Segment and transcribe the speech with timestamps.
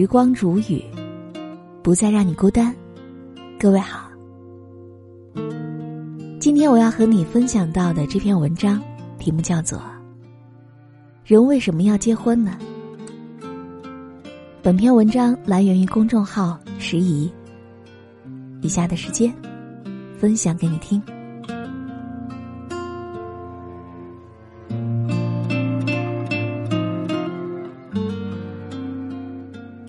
[0.00, 0.82] 时光如雨，
[1.82, 2.74] 不再让你孤单。
[3.58, 4.10] 各位好，
[6.40, 8.82] 今天我要和你分享到的这篇文章，
[9.18, 9.78] 题目叫做
[11.26, 12.56] 《人为什么要结婚呢》。
[14.62, 17.30] 本篇文章来源于公众号“时宜”。
[18.62, 19.30] 以下的时间，
[20.16, 21.02] 分享给你听。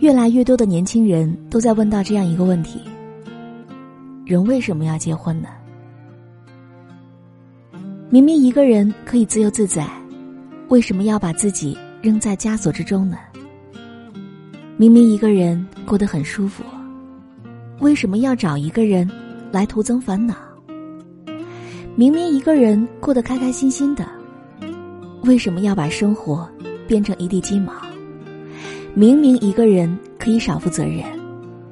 [0.02, 2.82] 越来越多的年轻人都在问到这样一个问题：
[4.26, 5.50] 人为什么要结婚呢？
[8.10, 9.88] 明明一个人可以自由自在，
[10.70, 13.18] 为什么要把自己扔在枷锁之中呢？
[14.76, 16.64] 明明一个人过得很舒服，
[17.80, 19.08] 为什么要找一个人
[19.52, 20.34] 来徒增烦恼？
[21.96, 24.04] 明明一个人过得开开心心的，
[25.26, 26.50] 为什么要把生活
[26.88, 27.72] 变成一地鸡毛？
[28.94, 31.04] 明明一个人可以少负责任，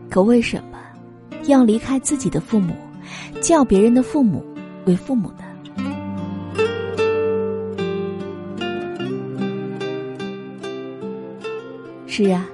[0.10, 0.80] 可为什么
[1.48, 2.74] 要离开自己的父母，
[3.42, 4.44] 叫别人的父母
[4.86, 5.44] 为父母呢？
[12.08, 12.48] 是啊，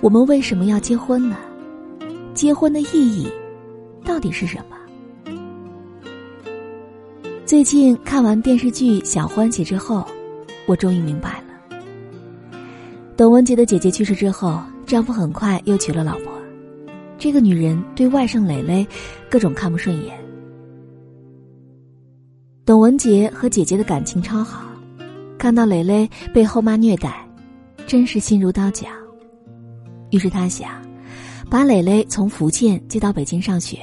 [0.00, 1.36] 我们为什么要结婚呢？
[2.32, 3.28] 结婚的意义
[4.04, 4.76] 到底是什么？
[7.44, 10.04] 最近看完电视剧《小欢喜》之后，
[10.66, 11.35] 我终于明白
[13.16, 16.32] 董文杰的姐姐去世之后，丈夫很快又娶了老婆。
[17.16, 18.86] 这个女人对外甥蕾蕾
[19.30, 20.14] 各种看不顺眼。
[22.66, 24.66] 董文杰和姐姐的感情超好，
[25.38, 27.26] 看到蕾蕾被后妈虐待，
[27.86, 28.86] 真是心如刀绞。
[30.10, 30.70] 于是他想，
[31.48, 33.78] 把蕾蕾从福建接到北京上学。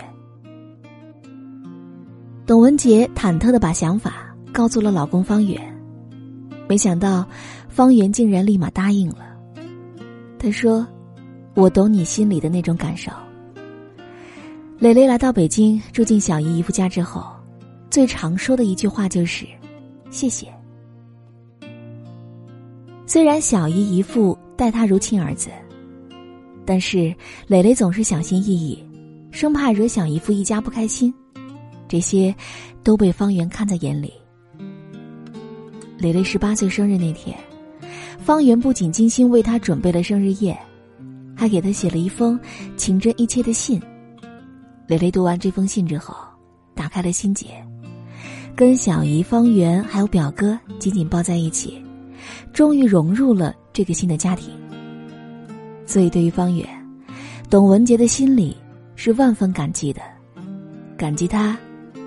[2.45, 5.72] 董文杰忐忑的把想法告诉了老公方远。
[6.67, 7.27] 没想到，
[7.69, 9.35] 方圆竟然立马答应了。
[10.39, 10.85] 他说
[11.55, 13.11] ：“我懂你心里的那种感受。”
[14.79, 17.25] 蕾蕾来到北京，住进小姨姨夫家之后，
[17.89, 19.45] 最常说的一句话就是
[20.11, 20.47] ：“谢谢。”
[23.05, 25.49] 虽然小姨姨父待她如亲儿子，
[26.65, 27.13] 但是
[27.47, 28.83] 蕾蕾总是小心翼翼，
[29.31, 31.13] 生怕惹小姨夫一家不开心，
[31.87, 32.33] 这些
[32.83, 34.13] 都被方圆看在眼里。
[36.03, 37.33] 蕾蕾十八岁生日那天，
[38.19, 40.57] 方圆不仅精心为她准备了生日宴，
[41.33, 42.37] 还给她写了一封
[42.75, 43.81] 情真意切的信。
[44.85, 46.13] 蕾蕾读完这封信之后，
[46.75, 47.45] 打开了心结，
[48.53, 51.81] 跟小姨方圆还有表哥紧紧抱在一起，
[52.51, 54.49] 终于融入了这个新的家庭。
[55.85, 56.67] 所以，对于方圆，
[57.49, 58.57] 董文杰的心里
[58.97, 60.01] 是万分感激的，
[60.97, 61.57] 感激他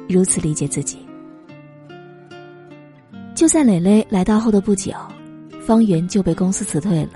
[0.06, 0.98] 如此理解自己。
[3.36, 4.94] 就在蕾蕾来到后的不久，
[5.60, 7.10] 方圆就被公司辞退了。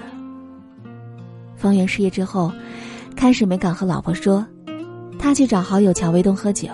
[1.57, 2.53] 方圆失业之后，
[3.17, 4.47] 开始没敢和老婆说，
[5.19, 6.69] 他去找好友乔卫东喝酒。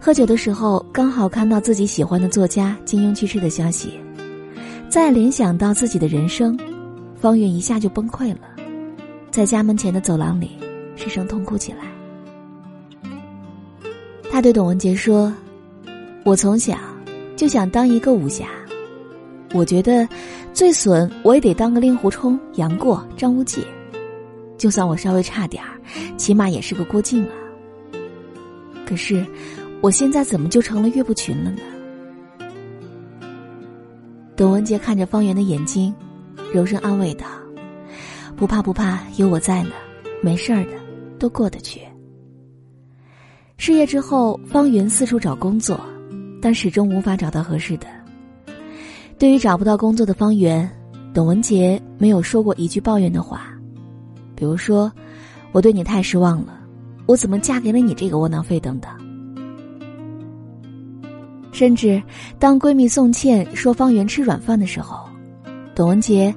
[0.00, 4.00] 喝酒的时候，刚好看到自己喜欢的作家金庸去世的消息，
[4.88, 6.58] 再联想到自己的人生，
[7.14, 8.40] 方圆一下就崩溃了，
[9.30, 10.58] 在家门前的走廊里
[10.96, 11.84] 失声痛哭起来。
[14.28, 15.32] 他对董文杰说
[16.26, 16.76] ：“我从小。”
[17.36, 18.46] 就想当一个武侠，
[19.52, 20.08] 我觉得
[20.52, 23.64] 最损我也得当个令狐冲、杨过、张无忌，
[24.56, 25.80] 就算我稍微差点儿，
[26.16, 27.32] 起码也是个郭靖啊。
[28.86, 29.24] 可是
[29.80, 31.60] 我现在怎么就成了岳不群了呢？
[34.36, 35.94] 董文杰看着方圆的眼睛，
[36.52, 37.26] 柔声安慰道
[38.36, 39.70] ：“不怕不怕，有我在呢，
[40.22, 40.72] 没事儿的，
[41.18, 41.80] 都过得去。”
[43.58, 45.80] 失业之后，方圆四处找工作。
[46.44, 47.86] 但始终无法找到合适的。
[49.18, 50.70] 对于找不到工作的方圆，
[51.14, 53.48] 董文杰没有说过一句抱怨的话，
[54.36, 54.92] 比如说
[55.52, 56.60] ：“我对你太失望了，
[57.06, 58.90] 我怎么嫁给了你这个窝囊废？”等等。
[61.50, 62.02] 甚至
[62.38, 65.08] 当闺蜜宋茜说方圆吃软饭的时候，
[65.74, 66.34] 董文杰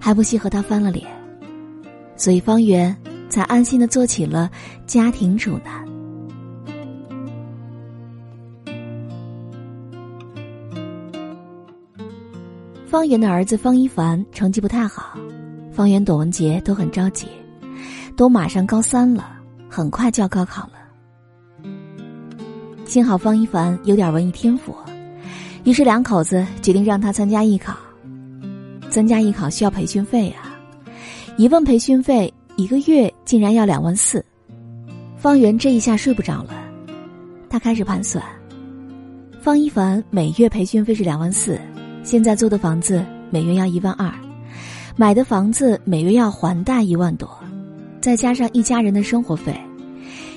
[0.00, 1.06] 还不惜和她翻了脸，
[2.16, 2.96] 所以方圆
[3.28, 4.50] 才安心的做起了
[4.86, 5.89] 家庭主男。
[12.90, 15.16] 方圆的儿子方一凡成绩不太好，
[15.70, 17.28] 方圆、董文杰都很着急，
[18.16, 19.30] 都马上高三了，
[19.68, 20.72] 很快就要高考了。
[22.84, 24.74] 幸好方一凡有点文艺天赋，
[25.62, 27.76] 于是两口子决定让他参加艺考。
[28.90, 30.58] 参加艺考需要培训费啊，
[31.36, 34.24] 一问培训费，一个月竟然要两万四。
[35.16, 36.50] 方圆这一下睡不着了，
[37.48, 38.20] 他开始盘算：
[39.40, 41.56] 方一凡每月培训费是两万四。
[42.02, 44.12] 现在租的房子每月要一万二，
[44.96, 47.28] 买的房子每月要还贷一万多，
[48.00, 49.58] 再加上一家人的生活费，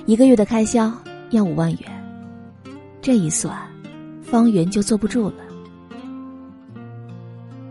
[0.05, 0.91] 一个月的开销
[1.31, 1.79] 要五万元。
[3.01, 3.57] 这一算，
[4.21, 5.35] 方圆就坐不住了。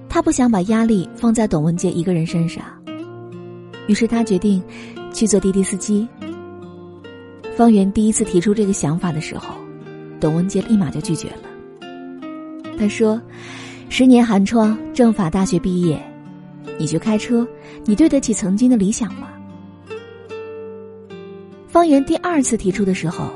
[0.08, 2.64] 他不想把压力放在董文杰一个人身上，
[3.86, 4.62] 于是他决定
[5.12, 6.06] 去做滴滴司机。
[7.56, 9.54] 方圆第一次提出这个想法的时候，
[10.18, 11.88] 董文杰立马就拒绝了。
[12.78, 13.20] 他说
[13.94, 16.02] ：“十年寒窗，政法大学毕业，
[16.78, 17.46] 你去开车，
[17.84, 19.28] 你对得起曾经的理想吗？”
[21.68, 23.26] 方圆第二次提出的时候，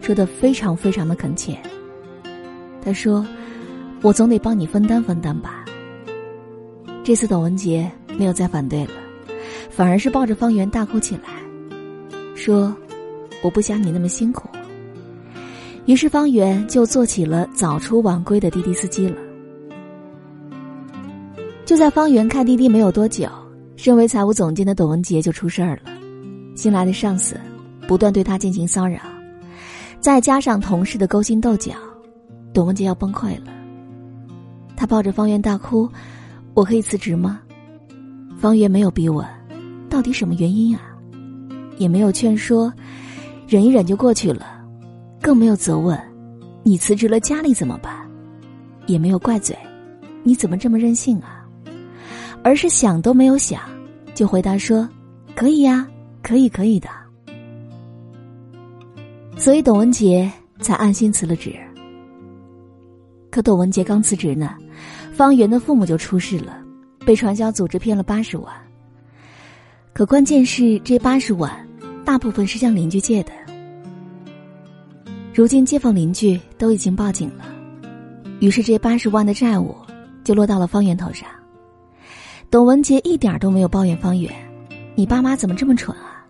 [0.00, 1.54] 说的非常非常的恳切。
[2.82, 3.26] 他说
[4.00, 5.66] ：“我总得帮你分担分担吧。”
[7.04, 7.86] 这次董文杰
[8.16, 8.92] 没有再反对了，
[9.68, 11.24] 反而是抱着方圆大哭起来，
[12.34, 12.74] 说
[13.44, 14.48] ：“我不想你那么辛苦。”
[15.84, 19.16] 于是方圆就做起了早出晚归的滴滴司机了。
[21.70, 23.28] 就在方圆开滴滴没有多久，
[23.76, 25.92] 身为财务总监的董文杰就出事儿了，
[26.56, 27.38] 新来的上司
[27.86, 28.98] 不断对他进行骚扰，
[30.00, 31.74] 再加上同事的勾心斗角，
[32.52, 33.52] 董文杰要崩溃了。
[34.76, 35.88] 他抱着方圆大哭。
[36.54, 37.40] 我可以辞职吗？
[38.36, 39.24] 方圆没有逼问，
[39.88, 40.82] 到底什么原因啊？
[41.78, 42.72] 也没有劝说，
[43.46, 44.44] 忍一忍就过去了，
[45.22, 45.96] 更没有责问，
[46.64, 47.94] 你辞职了家里怎么办？
[48.86, 49.56] 也没有怪罪，
[50.24, 51.36] 你怎么这么任性啊？
[52.42, 53.62] 而是想都没有想，
[54.14, 54.88] 就回答说
[55.36, 55.86] ：“可以呀，
[56.22, 56.88] 可以，可以的。”
[59.36, 61.54] 所以董文杰才安心辞了职。
[63.30, 64.54] 可董文杰刚辞职呢。
[65.12, 66.62] 方圆的父母就出事了，
[67.04, 68.50] 被传销组织骗了八十万。
[69.92, 71.52] 可关键是这八十万，
[72.06, 73.32] 大部分是向邻居借的。
[75.34, 77.44] 如今街坊邻居都已经报警了，
[78.40, 79.76] 于是这八十万的债务
[80.24, 81.28] 就落到了方圆头上。
[82.50, 84.32] 董文杰一点都没有抱怨方圆
[84.96, 86.26] ：“你爸妈怎么这么蠢啊？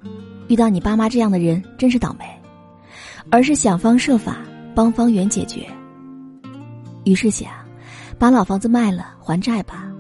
[0.49, 2.25] 遇到你爸妈这样的人真是倒霉。”
[3.31, 4.39] 而是想方设法
[4.75, 5.67] 帮方圆解决。
[7.05, 7.49] 于是想。
[8.19, 9.91] 把老房子卖了还债吧。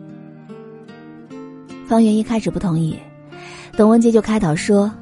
[1.86, 2.94] 方圆一开始不同意，
[3.78, 4.92] 董文杰就开导说：“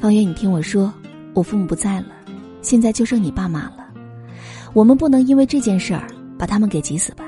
[0.00, 0.90] 方圆，你听我说，
[1.34, 2.06] 我父母不在了，
[2.62, 3.86] 现在就剩你爸妈了，
[4.72, 6.06] 我们不能因为这件事儿
[6.38, 7.26] 把他们给急死吧。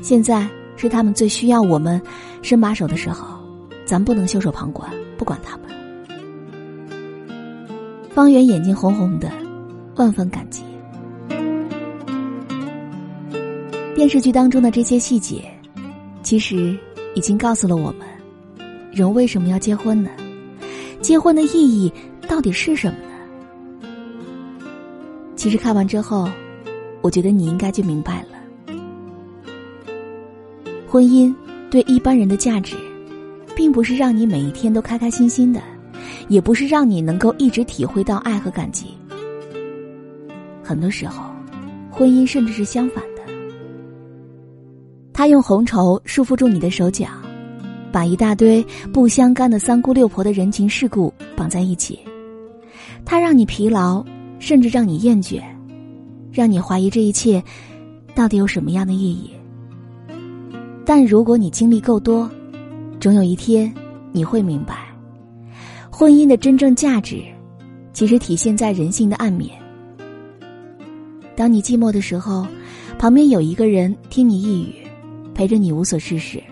[0.00, 0.48] 现在
[0.78, 2.00] 是他们最需要我们
[2.42, 3.38] 伸把手的时候，
[3.84, 5.68] 咱不能袖手旁观，不管他们。”
[8.10, 9.30] 方圆眼睛红红的，
[9.96, 10.62] 万分感激。
[13.94, 15.44] 电视剧当中的这些细节，
[16.22, 16.76] 其实
[17.14, 18.06] 已经告诉了我们，
[18.92, 20.10] 人为什么要结婚呢？
[21.00, 21.92] 结婚的意义
[22.28, 23.88] 到底是什么呢？
[25.36, 26.28] 其实看完之后，
[27.02, 28.74] 我觉得你应该就明白了。
[30.88, 31.32] 婚姻
[31.70, 32.76] 对一般人的价值，
[33.54, 35.60] 并不是让你每一天都开开心心的，
[36.28, 38.86] 也不是让你能够一直体会到爱和感激。
[40.62, 41.24] 很多时候，
[41.90, 43.22] 婚姻甚至是相反的。
[45.12, 47.08] 他用红绸束缚住你的手脚，
[47.90, 51.98] 把一大堆不相干的三姑六婆的人情世故绑在一起，
[53.04, 54.04] 他让你疲劳，
[54.38, 55.42] 甚至让你厌倦，
[56.30, 57.42] 让你怀疑这一切
[58.14, 59.32] 到底有什么样的意义。
[60.88, 62.26] 但如果你经历够多，
[62.98, 63.70] 总有一天
[64.10, 64.90] 你会明白，
[65.92, 67.22] 婚姻的真正价值，
[67.92, 69.50] 其实体现在人性的暗面。
[71.36, 72.46] 当你寂寞的时候，
[72.98, 74.74] 旁边有一个人听你一语。
[75.34, 76.42] 陪着你无所事事，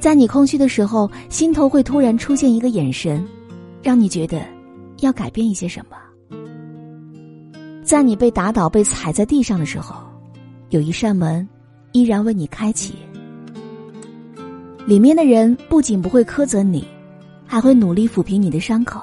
[0.00, 3.24] 在你空虚的时候，心头会突然出现一个眼神，
[3.80, 4.42] 让你觉得
[5.02, 5.96] 要改变一些什么。
[7.84, 9.94] 在你被打倒、被踩在地上的时候，
[10.70, 11.48] 有一扇门
[11.96, 12.94] 依然为你开启，
[14.84, 16.86] 里面的人不仅不会苛责你，
[17.46, 19.00] 还会努力抚平你的伤口，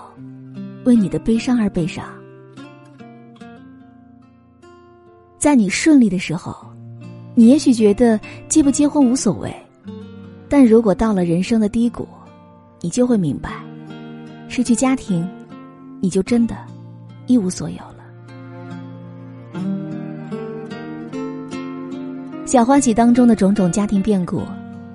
[0.86, 2.06] 为你的悲伤而悲伤。
[5.40, 6.56] 在你顺利的时候。
[7.36, 9.52] 你也许觉得结不结婚无所谓，
[10.48, 12.08] 但如果到了人生的低谷，
[12.80, 13.64] 你就会明白，
[14.48, 15.28] 失去家庭，
[16.00, 16.56] 你就真的，
[17.26, 17.78] 一无所有
[22.54, 24.44] 小欢喜当中的种种家庭变故，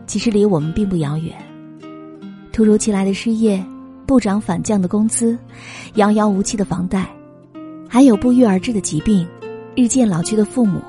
[0.06, 1.34] 其实离我们并不遥远。
[2.52, 3.60] 突如其来的失业，
[4.06, 5.36] 不涨反降的工资，
[5.94, 7.10] 遥遥无期的房贷，
[7.88, 9.26] 还有不约而至的疾病，
[9.74, 10.80] 日渐老去的父母。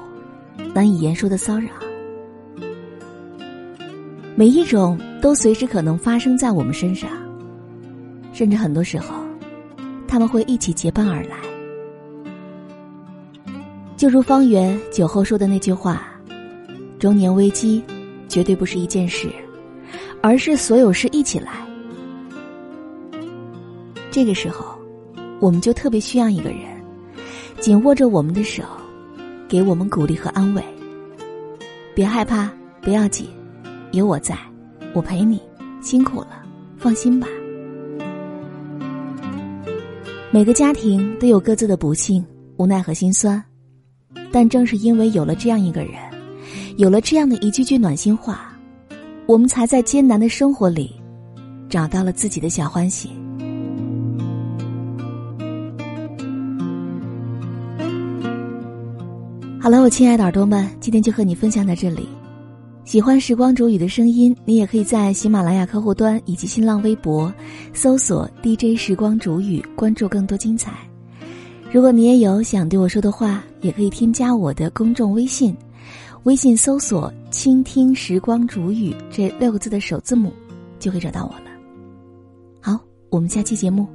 [0.71, 1.69] 难以言说的骚扰，
[4.35, 7.09] 每一种都随时可能发生在我们身上，
[8.31, 9.15] 甚至很多时候，
[10.07, 11.35] 他们会一起结伴而来。
[13.97, 16.05] 就如方圆酒后说的那句话
[16.99, 17.81] ：“中年危机，
[18.27, 19.29] 绝对不是一件事，
[20.21, 21.65] 而是所有事一起来。
[24.11, 24.77] 这个时候，
[25.39, 26.59] 我们就特别需要一个人，
[27.59, 28.63] 紧握着我们的手，
[29.47, 30.61] 给我们鼓励和安慰。
[31.95, 32.51] 别害怕，
[32.81, 33.29] 不要紧，
[33.93, 34.37] 有我在，
[34.93, 35.41] 我陪你，
[35.81, 36.43] 辛苦了，
[36.77, 37.27] 放心吧。
[40.31, 42.25] 每个家庭都有各自的不幸、
[42.57, 43.41] 无奈和心酸，
[44.33, 45.93] 但正是因为有了这样一个人，
[46.79, 48.57] 有了这样的一句句暖心话，
[49.25, 50.95] 我们才在艰难的生活里，
[51.67, 53.09] 找到了自己的小欢喜。
[59.59, 62.07] 好了，我亲爱的耳朵们，今天就和你分享到这里。
[62.85, 67.29] 喜欢时光煮雨的声音，你也可以在喜马拉雅客户端以及新浪微博
[67.73, 70.71] 搜索 DJ 时光煮雨，关注更多精彩。
[71.73, 75.53] 如果你也有想对我说的话，也可以添加我的公众微信，
[76.23, 80.33] 微信搜索“倾听时光煮雨”这六个字的首字母，
[80.77, 81.49] 就可以找到我了。
[82.61, 83.87] 好，我们下期节目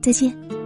[0.00, 0.63] 再见。